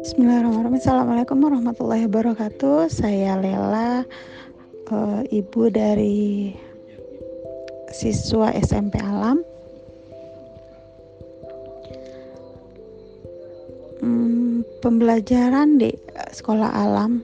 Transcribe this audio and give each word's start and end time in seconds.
Bismillahirrahmanirrahim. 0.00 0.80
Assalamualaikum 0.80 1.36
warahmatullahi 1.36 2.08
wabarakatuh. 2.08 2.88
Saya 2.88 3.36
Lela, 3.36 4.08
uh, 4.88 5.20
ibu 5.28 5.68
dari 5.68 6.56
siswa 7.92 8.56
SMP 8.56 8.96
Alam. 9.04 9.44
Hmm, 14.00 14.64
pembelajaran 14.80 15.76
di 15.76 15.92
sekolah 16.32 16.72
alam 16.72 17.20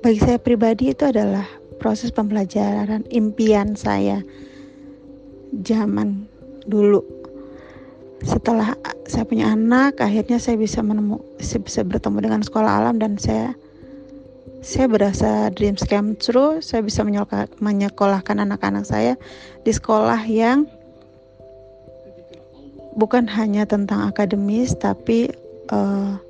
bagi 0.00 0.16
saya 0.16 0.40
pribadi 0.40 0.96
itu 0.96 1.04
adalah 1.04 1.44
proses 1.76 2.08
pembelajaran 2.08 3.04
impian 3.12 3.76
saya 3.76 4.24
zaman 5.60 6.29
dulu. 6.66 7.00
Setelah 8.20 8.76
saya 9.08 9.24
punya 9.24 9.52
anak 9.52 9.96
akhirnya 10.00 10.36
saya 10.36 10.60
bisa 10.60 10.84
menemu 10.84 11.20
saya 11.40 11.64
bisa 11.64 11.80
bertemu 11.80 12.18
dengan 12.20 12.40
sekolah 12.44 12.84
alam 12.84 13.00
dan 13.00 13.16
saya 13.16 13.56
saya 14.60 14.92
berasa 14.92 15.48
dreams 15.56 15.80
come 15.88 16.12
true. 16.20 16.60
Saya 16.60 16.84
bisa 16.84 17.00
menyekolahkan 17.60 18.36
anak-anak 18.44 18.84
saya 18.84 19.16
di 19.64 19.72
sekolah 19.72 20.20
yang 20.28 20.68
bukan 23.00 23.24
hanya 23.24 23.64
tentang 23.64 24.12
akademis 24.12 24.76
tapi 24.76 25.32
uh, 25.72 26.20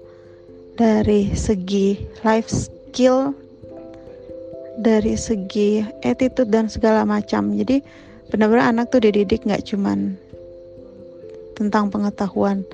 dari 0.79 1.35
segi 1.35 1.99
life 2.23 2.47
skill 2.47 3.35
dari 4.81 5.13
segi 5.19 5.85
attitude 6.07 6.49
dan 6.49 6.71
segala 6.71 7.05
macam. 7.05 7.53
Jadi 7.53 7.85
benar-benar 8.31 8.71
anak 8.71 8.95
tuh 8.95 9.03
dididik 9.03 9.43
nggak 9.43 9.67
cuman 9.67 10.15
tentang 11.59 11.93
pengetahuan. 11.93 12.65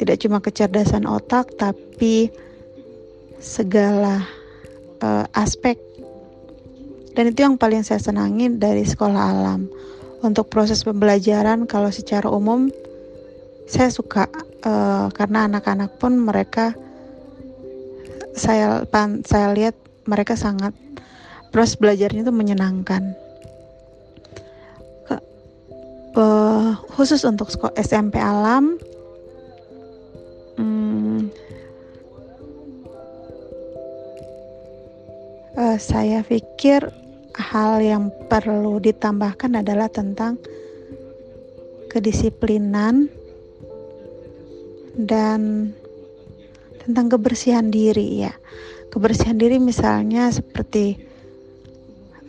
Tidak 0.00 0.16
cuma 0.26 0.40
kecerdasan 0.40 1.04
otak 1.04 1.54
tapi 1.60 2.32
segala 3.38 4.24
uh, 5.04 5.28
aspek. 5.36 5.76
Dan 7.14 7.30
itu 7.30 7.46
yang 7.46 7.60
paling 7.60 7.86
saya 7.86 8.02
senangi 8.02 8.50
dari 8.58 8.82
sekolah 8.82 9.22
alam. 9.36 9.70
Untuk 10.24 10.48
proses 10.48 10.82
pembelajaran 10.82 11.68
kalau 11.68 11.92
secara 11.92 12.26
umum 12.32 12.72
saya 13.68 13.92
suka 13.92 14.26
uh, 14.64 15.12
karena 15.12 15.46
anak-anak 15.46 16.00
pun 16.00 16.16
mereka 16.16 16.72
saya 18.34 18.82
saya 19.24 19.52
lihat 19.54 19.76
mereka 20.08 20.34
sangat 20.34 20.74
proses 21.54 21.78
belajarnya 21.78 22.26
itu 22.26 22.34
menyenangkan 22.34 23.14
uh, 26.54 26.74
khusus 26.94 27.26
untuk 27.26 27.50
SMP 27.74 28.22
alam 28.22 28.78
hmm, 30.54 31.30
uh, 35.58 35.76
saya 35.78 36.22
pikir 36.22 36.86
hal 37.34 37.82
yang 37.82 38.14
perlu 38.30 38.78
ditambahkan 38.78 39.58
adalah 39.58 39.90
tentang 39.90 40.38
kedisiplinan 41.90 43.10
dan 44.94 45.70
tentang 46.86 47.10
kebersihan 47.10 47.74
diri 47.74 48.22
ya. 48.22 48.34
Kebersihan 48.94 49.34
diri 49.34 49.58
misalnya 49.58 50.30
seperti 50.30 50.94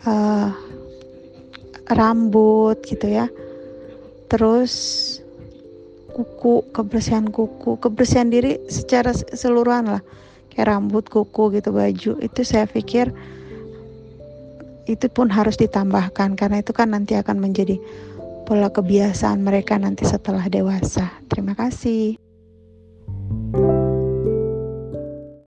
uh, 0.09 0.49
rambut 1.93 2.81
gitu 2.81 3.05
ya 3.05 3.29
terus 4.35 4.73
kuku 6.11 6.67
kebersihan 6.75 7.31
kuku. 7.31 7.79
Kebersihan 7.79 8.27
diri 8.27 8.59
secara 8.67 9.15
keseluruhan 9.15 9.87
lah. 9.87 10.03
Kayak 10.51 10.75
rambut 10.75 11.07
kuku 11.07 11.55
gitu 11.55 11.71
baju. 11.71 12.19
Itu 12.19 12.43
saya 12.43 12.67
pikir 12.67 13.15
itu 14.91 15.07
pun 15.07 15.31
harus 15.31 15.55
ditambahkan. 15.55 16.35
Karena 16.35 16.59
itu 16.59 16.75
kan 16.75 16.91
nanti 16.91 17.15
akan 17.15 17.39
menjadi 17.39 17.79
pola 18.43 18.67
kebiasaan 18.67 19.39
mereka 19.39 19.79
nanti 19.79 20.03
setelah 20.03 20.43
dewasa. 20.51 21.15
Terima 21.31 21.55
kasih 21.55 22.19